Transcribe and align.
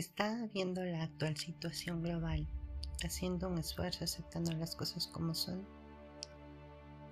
está 0.00 0.48
viendo 0.52 0.84
la 0.84 1.04
actual 1.04 1.36
situación 1.36 2.02
global, 2.02 2.48
haciendo 3.04 3.48
un 3.48 3.58
esfuerzo 3.58 4.04
aceptando 4.04 4.52
las 4.52 4.76
cosas 4.76 5.06
como 5.06 5.34
son. 5.34 5.66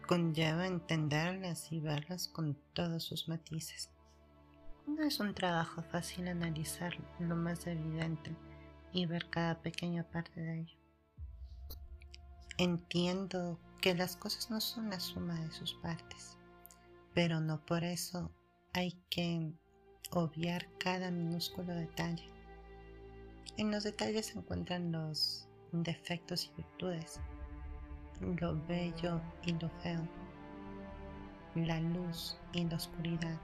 Conlleva 0.07 0.67
entenderlas 0.67 1.71
y 1.73 1.81
verlas 1.81 2.29
con 2.29 2.59
todos 2.73 3.05
sus 3.05 3.29
matices. 3.29 3.91
No 4.87 5.05
es 5.05 5.21
un 5.21 5.35
trabajo 5.35 5.83
fácil 5.83 6.29
analizar 6.29 6.93
lo 7.21 7.37
más 7.37 7.67
evidente 7.67 8.35
y 8.93 9.07
ver 9.07 9.31
cada 9.31 9.63
pequeña 9.63 10.05
parte 10.05 10.41
de 10.41 10.61
ello. 10.61 10.77
Entiendo 12.59 13.59
que 13.81 13.95
las 13.95 14.17
cosas 14.17 14.51
no 14.51 14.61
son 14.61 14.91
la 14.91 15.01
suma 15.01 15.41
de 15.41 15.51
sus 15.53 15.75
partes, 15.75 16.37
pero 17.15 17.41
no 17.41 17.65
por 17.65 17.85
eso 17.85 18.31
hay 18.73 18.93
que 19.09 19.53
obviar 20.11 20.69
cada 20.79 21.11
minúsculo 21.11 21.75
detalle. 21.75 22.42
En 23.59 23.71
los 23.71 23.85
detalles 23.85 24.27
se 24.27 24.39
encuentran 24.39 24.93
los 24.93 25.47
defectos 25.73 26.47
y 26.47 26.57
virtudes, 26.57 27.21
lo 28.41 28.59
bello 28.67 29.21
y 29.45 29.53
lo 29.53 29.69
feo, 29.83 30.09
la 31.55 31.79
luz 31.81 32.39
y 32.55 32.65
la 32.65 32.77
oscuridad, 32.77 33.39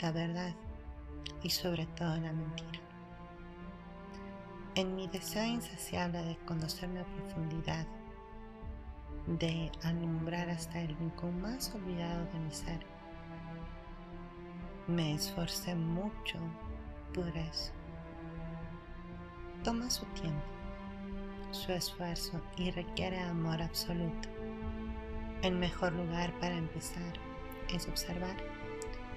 la 0.00 0.10
verdad 0.10 0.52
y 1.44 1.50
sobre 1.50 1.86
todo 1.86 2.16
la 2.16 2.32
mentira. 2.32 2.80
En 4.74 4.96
mi 4.96 5.06
deseo 5.06 5.44
insaciable 5.44 6.20
de 6.24 6.36
conocerme 6.38 7.00
a 7.00 7.04
profundidad, 7.04 7.86
de 9.28 9.70
alumbrar 9.84 10.50
hasta 10.50 10.80
el 10.80 10.96
rincón 10.96 11.40
más 11.40 11.72
olvidado 11.72 12.24
de 12.32 12.40
mi 12.40 12.50
ser, 12.50 12.84
me 14.88 15.14
esforcé 15.14 15.76
mucho 15.76 16.38
por 17.14 17.28
eso. 17.36 17.77
Toma 19.64 19.90
su 19.90 20.04
tiempo, 20.06 20.40
su 21.50 21.72
esfuerzo 21.72 22.40
y 22.56 22.70
requiere 22.70 23.18
amor 23.18 23.60
absoluto. 23.60 24.28
El 25.42 25.56
mejor 25.56 25.92
lugar 25.92 26.32
para 26.40 26.56
empezar 26.56 27.12
es 27.68 27.88
observar. 27.88 28.36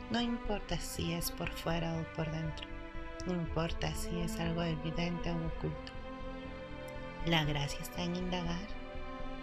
No 0.09 0.19
importa 0.19 0.77
si 0.77 1.13
es 1.13 1.31
por 1.31 1.49
fuera 1.51 1.93
o 1.93 2.15
por 2.15 2.29
dentro. 2.31 2.67
No 3.27 3.33
importa 3.33 3.93
si 3.93 4.19
es 4.19 4.39
algo 4.39 4.63
evidente 4.63 5.31
o 5.31 5.35
oculto. 5.35 5.91
La 7.27 7.45
gracia 7.45 7.79
está 7.79 8.01
en 8.01 8.15
indagar, 8.15 8.67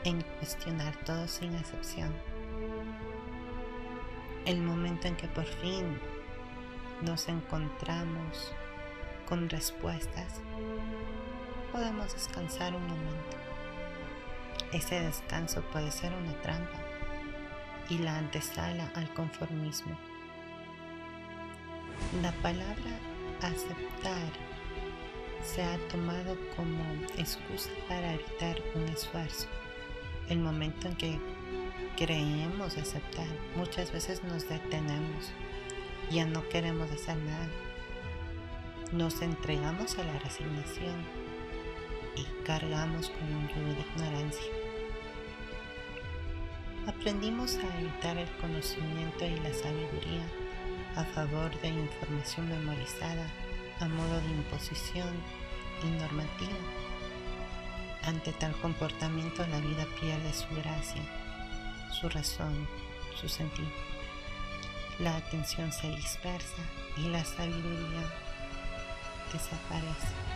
en 0.03 0.21
cuestionar 0.39 0.97
todo 1.05 1.29
sin 1.29 1.55
excepción. 1.55 2.13
El 4.47 4.61
momento 4.61 5.07
en 5.07 5.15
que 5.15 5.29
por 5.29 5.45
fin 5.45 5.99
nos 7.03 7.29
encontramos 7.29 8.53
con 9.29 9.49
respuestas, 9.49 10.41
podemos 11.73 12.13
descansar 12.13 12.75
un 12.75 12.83
momento. 12.83 13.37
Ese 14.73 15.01
descanso 15.01 15.63
puede 15.73 15.91
ser 15.91 16.13
una 16.13 16.33
trampa 16.43 16.79
y 17.89 17.99
la 17.99 18.19
antesala 18.19 18.91
al 18.95 19.13
conformismo. 19.15 19.97
La 22.23 22.33
palabra 22.43 22.99
aceptar 23.43 24.31
se 25.43 25.63
ha 25.63 25.79
tomado 25.89 26.37
como 26.57 26.83
excusa 27.17 27.71
para 27.89 28.15
evitar 28.15 28.57
un 28.75 28.85
esfuerzo. 28.89 29.47
El 30.29 30.41
momento 30.41 30.89
en 30.89 30.97
que 30.97 31.19
creemos 31.97 32.77
aceptar, 32.77 33.27
muchas 33.57 33.93
veces 33.93 34.23
nos 34.25 34.49
detenemos, 34.49 35.33
ya 36.11 36.27
no 36.27 36.47
queremos 36.49 36.91
hacer 36.91 37.17
nada. 37.17 37.49
Nos 38.93 39.23
entregamos 39.23 39.99
a 39.99 40.05
la 40.05 40.19
resignación 40.19 41.18
y 42.19 42.45
cargamos 42.45 43.11
con 43.11 43.35
un 43.35 43.49
yugo 43.49 43.75
de 43.75 43.81
ignorancia. 43.81 44.53
Aprendimos 46.87 47.57
a 47.57 47.79
evitar 47.81 48.17
el 48.17 48.31
conocimiento 48.41 49.25
y 49.25 49.37
la 49.41 49.53
sabiduría 49.53 50.27
a 50.97 51.05
favor 51.05 51.51
de 51.61 51.69
información 51.69 52.49
memorizada 52.49 53.27
a 53.81 53.87
modo 53.87 54.21
de 54.21 54.29
imposición 54.29 55.15
y 55.85 55.87
normativa. 56.01 56.59
Ante 58.05 58.33
tal 58.33 58.53
comportamiento 58.61 59.47
la 59.47 59.61
vida 59.61 59.87
pierde 60.01 60.33
su 60.33 60.49
gracia, 60.57 61.03
su 61.93 62.09
razón, 62.09 62.67
su 63.21 63.29
sentido. 63.29 63.69
La 64.99 65.17
atención 65.17 65.71
se 65.73 65.91
dispersa 65.91 66.63
y 66.97 67.03
la 67.09 67.25
sabiduría 67.25 68.11
desaparece. 69.33 70.28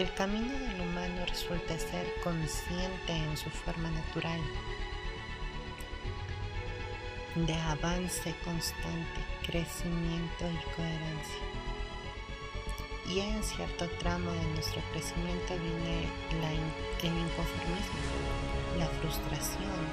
El 0.00 0.10
camino 0.14 0.50
del 0.50 0.80
humano 0.80 1.26
resulta 1.28 1.78
ser 1.78 2.06
consciente 2.24 3.12
en 3.12 3.36
su 3.36 3.50
forma 3.50 3.90
natural 3.90 4.40
de 7.34 7.52
avance 7.52 8.34
constante, 8.42 9.20
crecimiento 9.44 10.46
y 10.48 10.74
coherencia. 10.74 11.44
Y 13.10 13.20
en 13.20 13.44
cierto 13.44 13.86
tramo 13.98 14.30
de 14.30 14.46
nuestro 14.54 14.80
crecimiento 14.92 15.52
viene 15.58 16.08
el 17.02 17.18
inconformismo, 17.18 18.00
la 18.78 18.86
frustración 18.86 19.84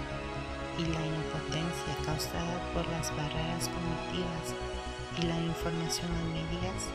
y 0.77 0.85
la 0.85 1.05
impotencia 1.05 1.93
causada 2.05 2.73
por 2.73 2.87
las 2.87 3.11
barreras 3.11 3.67
cognitivas 3.67 4.55
y 5.19 5.23
la 5.23 5.37
información 5.37 6.09
a 6.15 6.23
medias 6.31 6.87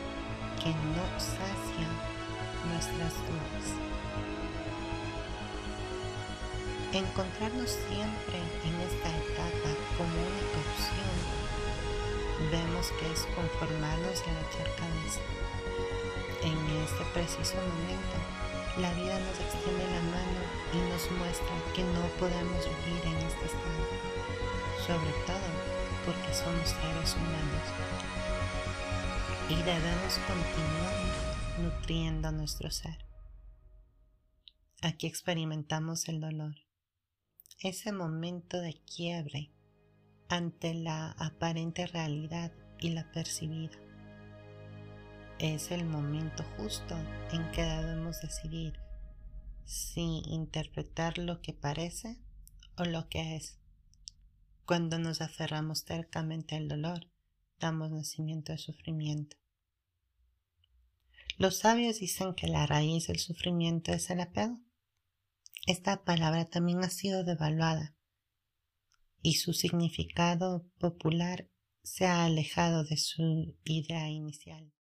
que 0.64 0.70
no 0.70 1.20
sacia 1.20 2.21
nuestras 2.70 3.14
dudas. 3.26 3.66
Encontrarnos 6.92 7.70
siempre 7.88 8.38
en 8.64 8.74
esta 8.84 9.08
etapa 9.08 9.70
como 9.96 10.12
única 10.12 10.58
opción, 10.60 11.16
vemos 12.50 12.92
que 13.00 13.06
es 13.10 13.26
conformarnos 13.34 14.22
y 14.22 14.30
agachar 14.30 14.68
cabeza. 14.76 15.24
En 16.42 16.58
este 16.84 17.04
preciso 17.14 17.56
momento, 17.56 18.16
la 18.78 18.92
vida 18.94 19.18
nos 19.18 19.38
extiende 19.40 19.84
la 19.88 20.02
mano 20.12 20.40
y 20.74 20.78
nos 20.90 21.10
muestra 21.18 21.54
que 21.74 21.82
no 21.82 22.04
podemos 22.20 22.60
vivir 22.84 23.04
en 23.06 23.18
este 23.26 23.46
estado, 23.46 23.84
sobre 24.86 25.12
todo 25.24 25.48
porque 26.04 26.34
somos 26.34 26.68
seres 26.68 27.14
humanos 27.14 27.66
y 29.48 29.56
debemos 29.56 30.18
continuar 30.26 31.11
nutriendo 31.60 32.32
nuestro 32.32 32.70
ser. 32.70 33.04
Aquí 34.80 35.06
experimentamos 35.06 36.08
el 36.08 36.20
dolor 36.20 36.54
ese 37.68 37.92
momento 37.92 38.60
de 38.60 38.74
quiebre 38.74 39.52
ante 40.28 40.74
la 40.74 41.12
aparente 41.12 41.86
realidad 41.86 42.52
y 42.80 42.90
la 42.90 43.10
percibida. 43.12 43.78
Es 45.38 45.70
el 45.70 45.84
momento 45.84 46.44
justo 46.56 46.96
en 47.30 47.48
que 47.52 47.62
debemos 47.62 48.20
decidir 48.20 48.80
si 49.64 50.22
interpretar 50.26 51.18
lo 51.18 51.40
que 51.40 51.52
parece 51.52 52.18
o 52.76 52.84
lo 52.84 53.08
que 53.08 53.36
es. 53.36 53.58
Cuando 54.66 54.98
nos 54.98 55.20
aferramos 55.20 55.84
tercamente 55.84 56.56
al 56.56 56.68
dolor, 56.68 57.06
damos 57.60 57.90
nacimiento 57.90 58.52
al 58.52 58.58
sufrimiento. 58.58 59.36
Los 61.38 61.58
sabios 61.58 61.98
dicen 61.98 62.34
que 62.34 62.46
la 62.46 62.66
raíz 62.66 63.06
del 63.06 63.18
sufrimiento 63.18 63.92
es 63.92 64.10
el 64.10 64.20
apego. 64.20 64.60
Esta 65.66 66.04
palabra 66.04 66.44
también 66.44 66.84
ha 66.84 66.90
sido 66.90 67.24
devaluada 67.24 67.94
y 69.22 69.34
su 69.34 69.52
significado 69.52 70.66
popular 70.78 71.48
se 71.82 72.06
ha 72.06 72.24
alejado 72.24 72.84
de 72.84 72.96
su 72.96 73.56
idea 73.64 74.08
inicial. 74.08 74.72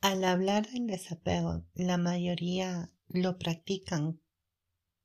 Al 0.00 0.24
hablar 0.24 0.68
del 0.70 0.86
desapego, 0.86 1.64
la 1.74 1.96
mayoría 1.96 2.90
lo 3.08 3.38
practican 3.38 4.21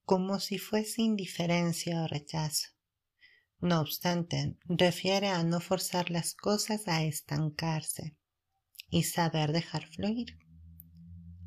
como 0.08 0.40
si 0.40 0.58
fuese 0.58 1.02
indiferencia 1.02 2.02
o 2.02 2.08
rechazo. 2.08 2.70
No 3.60 3.82
obstante, 3.82 4.56
refiere 4.64 5.28
a 5.28 5.44
no 5.44 5.60
forzar 5.60 6.12
las 6.12 6.34
cosas 6.34 6.88
a 6.88 7.04
estancarse 7.04 8.16
y 8.90 9.04
saber 9.04 9.52
dejar 9.52 9.86
fluir. 9.86 10.40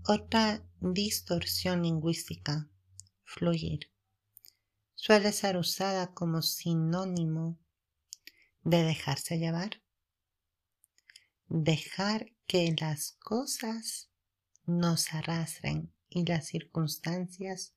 Otra 0.06 0.62
distorsión 0.78 1.84
lingüística, 1.84 2.68
fluir, 3.24 3.90
suele 4.94 5.32
ser 5.32 5.56
usada 5.56 6.12
como 6.12 6.42
sinónimo 6.42 7.58
de 8.62 8.82
dejarse 8.82 9.38
llevar. 9.38 9.80
Dejar 11.48 12.26
que 12.46 12.74
las 12.78 13.12
cosas 13.20 14.10
nos 14.66 15.14
arrastren 15.14 15.94
y 16.10 16.26
las 16.26 16.48
circunstancias 16.48 17.74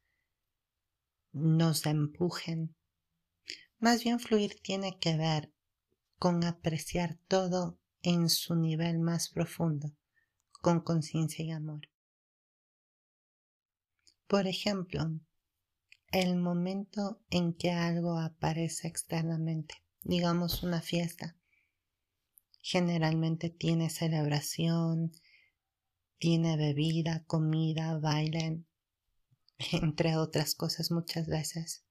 nos 1.34 1.86
empujen. 1.86 2.76
Más 3.80 4.04
bien 4.04 4.20
fluir 4.20 4.60
tiene 4.62 4.98
que 5.00 5.18
ver 5.18 5.52
con 6.18 6.44
apreciar 6.46 7.18
todo 7.28 7.78
en 8.02 8.30
su 8.30 8.56
nivel 8.56 9.00
más 9.00 9.30
profundo, 9.30 9.92
con 10.62 10.80
conciencia 10.80 11.44
y 11.44 11.52
amor. 11.52 11.90
Por 14.28 14.48
ejemplo, 14.48 15.12
el 16.12 16.38
momento 16.38 17.20
en 17.30 17.54
que 17.54 17.72
algo 17.72 18.20
aparece 18.20 18.88
externamente, 18.88 19.76
digamos 20.04 20.64
una 20.64 20.82
fiesta, 20.82 21.36
generalmente 22.62 23.50
tiene 23.50 23.90
celebración, 23.90 25.12
tiene 26.20 26.56
bebida, 26.56 27.24
comida, 27.26 28.00
baile, 28.00 28.64
entre 29.72 30.18
otras 30.18 30.56
cosas 30.56 30.92
muchas 30.92 31.28
veces. 31.28 31.86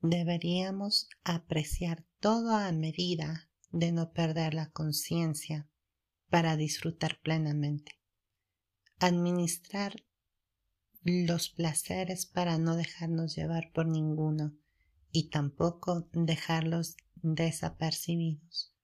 Deberíamos 0.00 1.08
apreciar 1.24 2.04
todo 2.20 2.54
a 2.54 2.70
medida 2.72 3.50
de 3.70 3.92
no 3.92 4.12
perder 4.12 4.54
la 4.54 4.70
conciencia 4.70 5.68
para 6.30 6.56
disfrutar 6.56 7.20
plenamente. 7.20 7.98
Administrar 9.00 10.04
los 11.02 11.48
placeres 11.50 12.26
para 12.26 12.58
no 12.58 12.76
dejarnos 12.76 13.34
llevar 13.34 13.72
por 13.72 13.86
ninguno 13.86 14.56
y 15.10 15.30
tampoco 15.30 16.08
dejarlos 16.12 16.96
desapercibidos. 17.16 18.74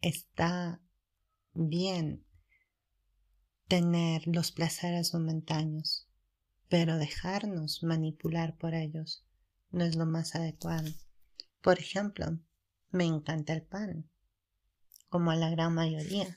Está 0.00 0.80
bien 1.52 2.25
tener 3.68 4.26
los 4.26 4.52
placeres 4.52 5.12
momentáneos, 5.12 6.06
pero 6.68 6.98
dejarnos 6.98 7.82
manipular 7.82 8.56
por 8.56 8.74
ellos 8.74 9.24
no 9.70 9.84
es 9.84 9.96
lo 9.96 10.06
más 10.06 10.34
adecuado. 10.34 10.88
Por 11.62 11.78
ejemplo, 11.78 12.38
me 12.90 13.04
encanta 13.04 13.52
el 13.52 13.62
pan, 13.62 14.08
como 15.08 15.32
a 15.32 15.36
la 15.36 15.50
gran 15.50 15.74
mayoría. 15.74 16.34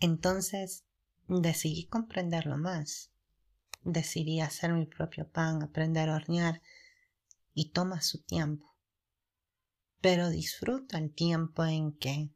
Entonces 0.00 0.84
decidí 1.26 1.86
comprenderlo 1.86 2.58
más. 2.58 3.10
Decidí 3.84 4.40
hacer 4.40 4.72
mi 4.72 4.84
propio 4.86 5.30
pan, 5.30 5.62
aprender 5.62 6.10
a 6.10 6.16
hornear 6.16 6.62
y 7.54 7.70
toma 7.70 8.02
su 8.02 8.22
tiempo. 8.22 8.66
Pero 10.00 10.28
disfruto 10.28 10.96
el 10.98 11.12
tiempo 11.12 11.64
en 11.64 11.96
que 11.96 12.30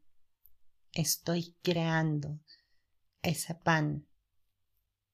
estoy 0.93 1.55
creando 1.61 2.39
ese 3.23 3.55
pan 3.55 4.05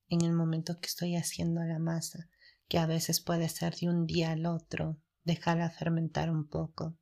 en 0.10 0.22
el 0.24 0.34
momento 0.34 0.80
que 0.80 0.88
estoy 0.88 1.16
haciendo 1.16 1.62
la 1.64 1.80
masa, 1.80 2.30
que 2.68 2.80
a 2.80 2.88
veces 2.88 3.22
puede 3.22 3.48
ser 3.48 3.76
de 3.76 3.88
un 3.90 4.06
día 4.06 4.32
al 4.32 4.46
otro, 4.46 4.98
dejarla 5.24 5.70
fermentar 5.70 6.30
un 6.30 6.48
poco. 6.48 6.98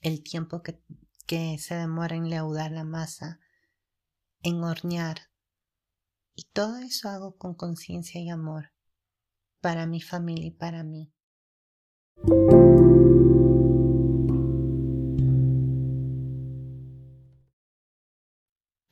El 0.00 0.22
tiempo 0.22 0.62
que, 0.62 0.80
que 1.26 1.58
se 1.58 1.74
demora 1.74 2.16
en 2.16 2.30
leudar 2.30 2.70
la 2.70 2.84
masa, 2.84 3.40
en 4.42 4.62
hornear. 4.62 5.30
Y 6.36 6.44
todo 6.52 6.78
eso 6.78 7.08
hago 7.08 7.36
con 7.36 7.54
conciencia 7.54 8.20
y 8.20 8.30
amor, 8.30 8.72
para 9.60 9.86
mi 9.86 10.00
familia 10.00 10.46
y 10.46 10.50
para 10.52 10.84
mí. 10.84 11.12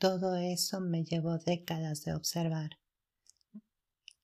Todo 0.03 0.35
eso 0.35 0.81
me 0.81 1.05
llevó 1.05 1.39
décadas 1.39 2.03
de 2.03 2.13
observar, 2.13 2.81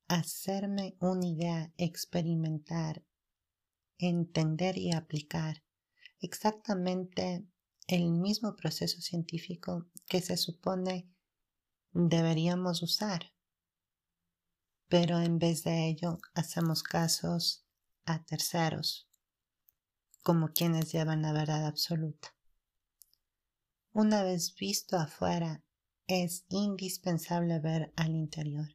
hacerme 0.08 0.96
una 0.98 1.24
idea, 1.24 1.72
experimentar, 1.76 3.04
entender 3.96 4.76
y 4.76 4.92
aplicar 4.92 5.62
exactamente 6.20 7.46
el 7.86 8.10
mismo 8.10 8.56
proceso 8.56 9.00
científico 9.00 9.86
que 10.08 10.20
se 10.20 10.36
supone 10.36 11.08
deberíamos 11.92 12.82
usar. 12.82 13.32
Pero 14.88 15.20
en 15.20 15.38
vez 15.38 15.62
de 15.62 15.86
ello 15.86 16.18
hacemos 16.34 16.82
casos 16.82 17.64
a 18.04 18.24
terceros, 18.24 19.08
como 20.24 20.48
quienes 20.48 20.90
llevan 20.90 21.22
la 21.22 21.32
verdad 21.32 21.66
absoluta. 21.66 22.34
Una 23.92 24.24
vez 24.24 24.56
visto 24.56 24.96
afuera 24.96 25.62
es 26.08 26.46
indispensable 26.48 27.60
ver 27.60 27.92
al 27.96 28.16
interior. 28.16 28.74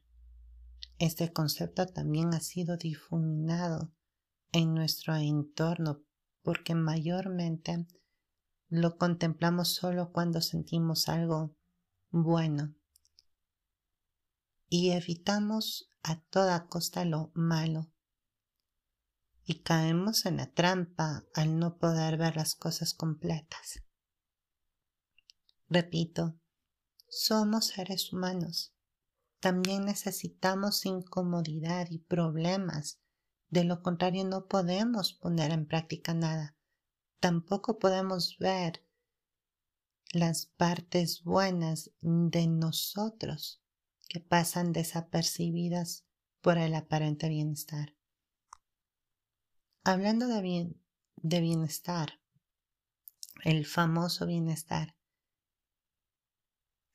Este 0.98 1.32
concepto 1.32 1.86
también 1.86 2.32
ha 2.32 2.40
sido 2.40 2.76
difuminado 2.76 3.92
en 4.52 4.72
nuestro 4.72 5.16
entorno 5.16 6.04
porque 6.42 6.76
mayormente 6.76 7.86
lo 8.68 8.96
contemplamos 8.96 9.74
solo 9.74 10.12
cuando 10.12 10.40
sentimos 10.40 11.08
algo 11.08 11.56
bueno 12.10 12.74
y 14.68 14.90
evitamos 14.90 15.90
a 16.04 16.20
toda 16.20 16.68
costa 16.68 17.04
lo 17.04 17.32
malo 17.34 17.90
y 19.44 19.62
caemos 19.62 20.24
en 20.26 20.36
la 20.36 20.52
trampa 20.52 21.24
al 21.34 21.58
no 21.58 21.78
poder 21.78 22.16
ver 22.16 22.36
las 22.36 22.54
cosas 22.54 22.94
completas. 22.94 23.82
Repito, 25.68 26.38
somos 27.14 27.66
seres 27.66 28.12
humanos. 28.12 28.74
También 29.40 29.84
necesitamos 29.84 30.84
incomodidad 30.84 31.88
y 31.90 31.98
problemas. 31.98 32.98
De 33.50 33.64
lo 33.64 33.82
contrario, 33.82 34.24
no 34.24 34.46
podemos 34.46 35.12
poner 35.12 35.52
en 35.52 35.66
práctica 35.66 36.12
nada. 36.14 36.56
Tampoco 37.20 37.78
podemos 37.78 38.36
ver 38.38 38.84
las 40.12 40.46
partes 40.46 41.22
buenas 41.22 41.90
de 42.00 42.46
nosotros 42.46 43.62
que 44.08 44.20
pasan 44.20 44.72
desapercibidas 44.72 46.04
por 46.40 46.58
el 46.58 46.74
aparente 46.74 47.28
bienestar. 47.28 47.94
Hablando 49.84 50.26
de, 50.26 50.42
bien, 50.42 50.80
de 51.16 51.40
bienestar, 51.40 52.20
el 53.44 53.66
famoso 53.66 54.26
bienestar, 54.26 54.93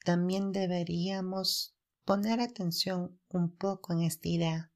también 0.03 0.51
deberíamos 0.51 1.75
poner 2.05 2.39
atención 2.39 3.19
un 3.29 3.55
poco 3.55 3.93
en 3.93 4.01
esta 4.01 4.27
idea. 4.27 4.71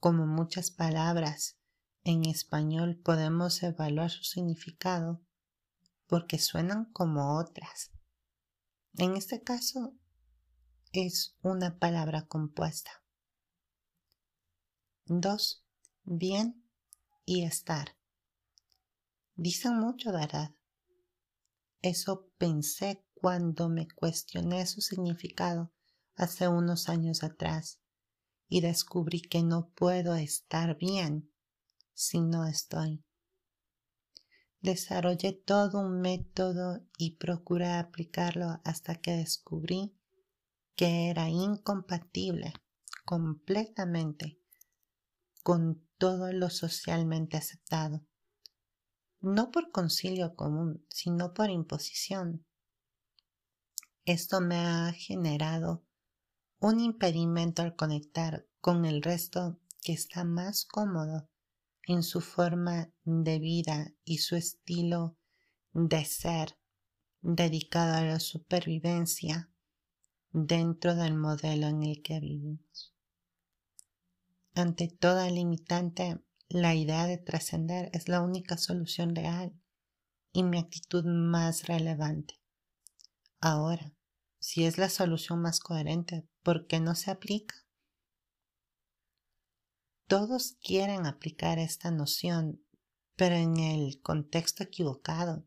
Como 0.00 0.26
muchas 0.26 0.70
palabras 0.70 1.58
en 2.04 2.24
español 2.24 2.96
podemos 2.96 3.62
evaluar 3.62 4.10
su 4.10 4.24
significado 4.24 5.20
porque 6.06 6.38
suenan 6.38 6.86
como 6.92 7.38
otras. 7.38 7.90
En 8.98 9.16
este 9.16 9.42
caso 9.42 9.94
es 10.92 11.36
una 11.42 11.78
palabra 11.78 12.26
compuesta. 12.26 13.02
Dos, 15.04 15.66
Bien 16.08 16.62
y 17.24 17.42
estar. 17.42 17.96
Dicen 19.34 19.76
mucho, 19.80 20.12
¿verdad? 20.12 20.54
Eso 21.82 22.30
pensé 22.38 23.04
cuando 23.26 23.68
me 23.68 23.88
cuestioné 23.88 24.64
su 24.66 24.80
significado 24.80 25.72
hace 26.14 26.46
unos 26.46 26.88
años 26.88 27.24
atrás 27.24 27.80
y 28.46 28.60
descubrí 28.60 29.20
que 29.20 29.42
no 29.42 29.72
puedo 29.74 30.14
estar 30.14 30.78
bien 30.78 31.32
si 31.92 32.20
no 32.20 32.46
estoy. 32.46 33.04
Desarrollé 34.60 35.32
todo 35.32 35.80
un 35.80 36.00
método 36.00 36.86
y 36.98 37.16
procuré 37.16 37.72
aplicarlo 37.72 38.60
hasta 38.62 38.94
que 38.94 39.16
descubrí 39.16 39.98
que 40.76 41.10
era 41.10 41.28
incompatible 41.28 42.52
completamente 43.04 44.38
con 45.42 45.84
todo 45.98 46.32
lo 46.32 46.48
socialmente 46.48 47.36
aceptado, 47.36 48.06
no 49.18 49.50
por 49.50 49.72
concilio 49.72 50.36
común, 50.36 50.86
sino 50.90 51.34
por 51.34 51.50
imposición. 51.50 52.46
Esto 54.06 54.40
me 54.40 54.54
ha 54.54 54.92
generado 54.92 55.82
un 56.60 56.78
impedimento 56.78 57.62
al 57.62 57.74
conectar 57.74 58.46
con 58.60 58.84
el 58.84 59.02
resto 59.02 59.58
que 59.82 59.94
está 59.94 60.22
más 60.22 60.64
cómodo 60.64 61.28
en 61.88 62.04
su 62.04 62.20
forma 62.20 62.92
de 63.02 63.40
vida 63.40 63.92
y 64.04 64.18
su 64.18 64.36
estilo 64.36 65.16
de 65.72 66.04
ser 66.04 66.56
dedicado 67.20 67.96
a 67.96 68.02
la 68.02 68.20
supervivencia 68.20 69.50
dentro 70.30 70.94
del 70.94 71.14
modelo 71.14 71.66
en 71.66 71.82
el 71.82 72.00
que 72.00 72.20
vivimos. 72.20 72.94
Ante 74.54 74.86
toda 74.86 75.28
limitante, 75.30 76.20
la 76.48 76.76
idea 76.76 77.08
de 77.08 77.18
trascender 77.18 77.90
es 77.92 78.08
la 78.08 78.20
única 78.20 78.56
solución 78.56 79.16
real 79.16 79.52
y 80.32 80.44
mi 80.44 80.58
actitud 80.58 81.04
más 81.04 81.66
relevante. 81.66 82.40
Ahora, 83.40 83.95
si 84.38 84.64
es 84.64 84.78
la 84.78 84.88
solución 84.88 85.40
más 85.40 85.60
coherente, 85.60 86.26
¿por 86.42 86.66
qué 86.66 86.80
no 86.80 86.94
se 86.94 87.10
aplica? 87.10 87.54
Todos 90.06 90.56
quieren 90.62 91.06
aplicar 91.06 91.58
esta 91.58 91.90
noción, 91.90 92.62
pero 93.16 93.34
en 93.34 93.56
el 93.56 94.00
contexto 94.02 94.62
equivocado. 94.62 95.44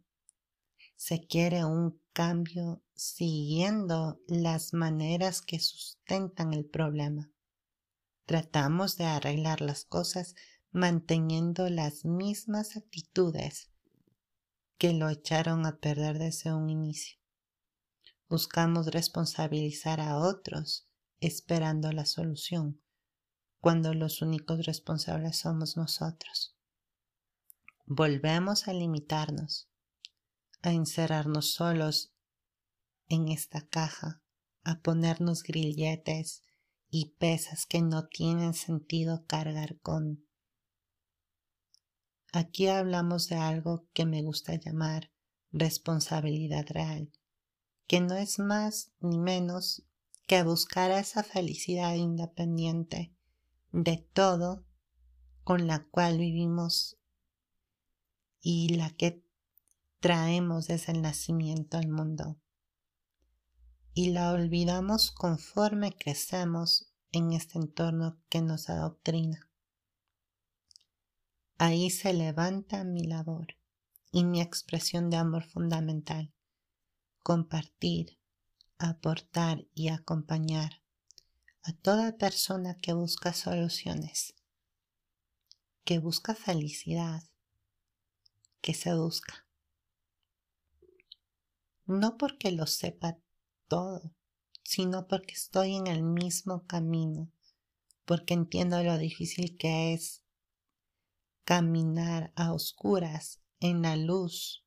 Se 0.98 1.26
quiere 1.26 1.64
un 1.64 2.02
cambio 2.12 2.82
siguiendo 2.94 4.20
las 4.28 4.74
maneras 4.74 5.42
que 5.42 5.60
sustentan 5.60 6.54
el 6.54 6.66
problema. 6.66 7.32
Tratamos 8.26 8.98
de 8.98 9.06
arreglar 9.06 9.62
las 9.62 9.86
cosas 9.86 10.36
manteniendo 10.72 11.70
las 11.70 12.04
mismas 12.04 12.76
actitudes 12.76 13.70
que 14.78 14.94
lo 14.94 15.10
echaron 15.10 15.66
a 15.66 15.78
perder 15.78 16.20
desde 16.20 16.54
un 16.54 16.70
inicio. 16.70 17.18
Buscamos 18.30 18.88
responsabilizar 18.92 20.00
a 20.00 20.18
otros 20.18 20.88
esperando 21.20 21.92
la 21.92 22.06
solución, 22.06 22.80
cuando 23.60 23.96
los 23.96 24.22
únicos 24.22 24.68
responsables 24.68 25.40
somos 25.40 25.78
nosotros. 25.78 26.56
Volvemos 27.88 28.68
a 28.68 28.74
limitarnos, 28.74 29.68
a 30.62 30.72
encerrarnos 30.72 31.54
solos 31.54 32.14
en 33.08 33.30
esta 33.30 33.68
caja, 33.68 34.22
a 34.64 34.80
ponernos 34.82 35.42
grilletes 35.42 36.44
y 36.88 37.16
pesas 37.18 37.66
que 37.66 37.82
no 37.82 38.08
tienen 38.10 38.54
sentido 38.54 39.26
cargar 39.26 39.80
con. 39.80 40.24
Aquí 42.32 42.68
hablamos 42.68 43.28
de 43.28 43.38
algo 43.38 43.88
que 43.94 44.06
me 44.06 44.22
gusta 44.22 44.54
llamar 44.54 45.12
responsabilidad 45.52 46.68
real, 46.70 47.12
que 47.90 48.02
no 48.02 48.16
es 48.16 48.38
más 48.38 48.92
ni 49.00 49.18
menos 49.18 49.82
que 50.28 50.44
buscar 50.44 50.92
esa 50.92 51.24
felicidad 51.24 51.96
independiente 51.96 53.16
de 53.72 53.98
todo 54.14 54.64
con 55.44 55.66
la 55.66 55.88
cual 55.90 56.20
vivimos 56.20 57.00
y 58.42 58.76
la 58.76 58.92
que 58.92 59.26
traemos 60.00 60.68
desde 60.68 60.92
el 60.92 61.02
nacimiento 61.02 61.80
al 61.80 61.88
mundo. 61.88 62.40
Y 63.96 64.12
la 64.12 64.34
olvidamos 64.34 65.10
conforme 65.10 65.92
crecemos 65.92 66.94
en 67.12 67.34
este 67.34 67.58
entorno 67.58 68.22
que 68.30 68.44
nos 68.44 68.70
adoctrina. 68.70 69.50
Ahí 71.58 71.90
se 71.90 72.14
levanta 72.14 72.84
mi 72.84 73.04
labor 73.06 73.48
y 74.12 74.26
mi 74.26 74.42
expresión 74.42 75.10
de 75.10 75.18
amor 75.18 75.44
fundamental. 75.44 76.32
Compartir, 77.32 78.18
aportar 78.80 79.68
y 79.76 79.90
acompañar 79.90 80.82
a 81.62 81.74
toda 81.74 82.18
persona 82.18 82.76
que 82.82 82.94
busca 82.94 83.34
soluciones, 83.34 84.34
que 85.84 86.00
busca 86.00 86.34
felicidad, 86.34 87.22
que 88.62 88.74
se 88.74 88.96
busca. 88.96 89.46
No 91.86 92.18
porque 92.18 92.52
lo 92.52 92.66
sepa 92.66 93.20
todo, 93.68 94.16
sino 94.64 95.08
porque 95.08 95.36
estoy 95.36 95.76
en 95.76 95.86
el 95.86 96.02
mismo 96.02 96.66
camino, 96.66 97.32
porque 98.06 98.34
entiendo 98.34 98.82
lo 98.82 98.98
difícil 98.98 99.56
que 99.56 99.94
es 99.94 100.24
caminar 101.44 102.34
a 102.36 102.54
oscuras 102.54 103.40
en 103.60 103.84
la 103.84 103.98
luz 103.98 104.66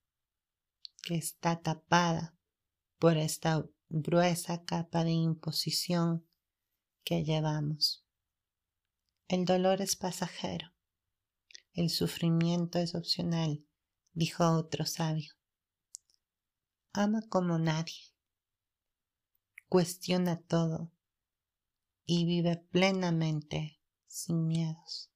que 1.03 1.17
está 1.17 1.61
tapada 1.61 2.39
por 3.03 3.17
esta 3.17 3.67
gruesa 3.89 4.65
capa 4.65 5.03
de 5.03 5.11
imposición 5.11 6.25
que 7.03 7.25
llevamos. 7.25 8.07
El 9.27 9.45
dolor 9.45 9.83
es 9.83 9.97
pasajero, 9.97 10.73
el 11.73 11.91
sufrimiento 11.91 12.79
es 12.79 12.95
opcional, 12.95 13.67
dijo 14.13 14.49
otro 14.49 14.87
sabio. 14.87 15.35
Ama 16.93 17.23
como 17.29 17.59
nadie, 17.59 18.15
cuestiona 19.69 20.41
todo 20.41 20.93
y 22.07 22.25
vive 22.25 22.57
plenamente 22.71 23.81
sin 24.07 24.47
miedos. 24.47 25.12